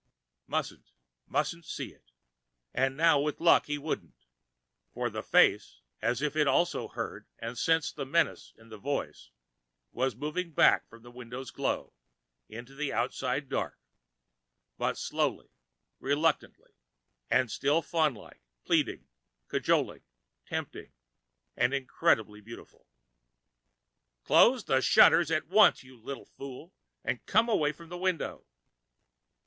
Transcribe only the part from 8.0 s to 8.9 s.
menace in the